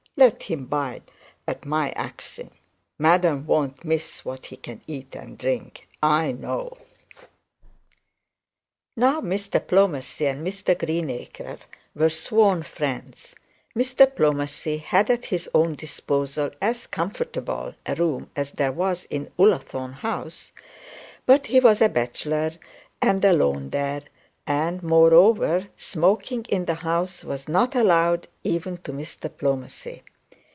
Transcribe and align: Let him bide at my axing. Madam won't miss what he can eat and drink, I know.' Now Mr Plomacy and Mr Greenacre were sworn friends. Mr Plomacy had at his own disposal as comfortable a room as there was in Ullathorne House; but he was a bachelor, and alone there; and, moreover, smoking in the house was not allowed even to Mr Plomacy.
Let 0.17 0.43
him 0.43 0.65
bide 0.65 1.09
at 1.47 1.65
my 1.65 1.89
axing. 1.91 2.51
Madam 2.99 3.47
won't 3.47 3.83
miss 3.83 4.23
what 4.23 4.47
he 4.47 4.55
can 4.57 4.81
eat 4.85 5.15
and 5.15 5.35
drink, 5.35 5.87
I 6.03 6.31
know.' 6.33 6.77
Now 8.95 9.21
Mr 9.21 9.59
Plomacy 9.65 10.27
and 10.27 10.45
Mr 10.45 10.77
Greenacre 10.77 11.57
were 11.95 12.09
sworn 12.11 12.61
friends. 12.61 13.33
Mr 13.75 14.05
Plomacy 14.15 14.77
had 14.79 15.09
at 15.09 15.25
his 15.25 15.49
own 15.55 15.73
disposal 15.73 16.51
as 16.61 16.85
comfortable 16.85 17.73
a 17.87 17.95
room 17.95 18.29
as 18.35 18.51
there 18.51 18.73
was 18.73 19.05
in 19.05 19.31
Ullathorne 19.39 19.93
House; 19.93 20.51
but 21.25 21.47
he 21.47 21.59
was 21.59 21.81
a 21.81 21.89
bachelor, 21.89 22.51
and 23.01 23.25
alone 23.25 23.71
there; 23.71 24.03
and, 24.45 24.83
moreover, 24.83 25.67
smoking 25.77 26.45
in 26.49 26.65
the 26.65 26.73
house 26.75 27.23
was 27.23 27.47
not 27.47 27.73
allowed 27.73 28.27
even 28.43 28.77
to 28.77 28.91
Mr 28.91 29.27
Plomacy. 29.35 30.03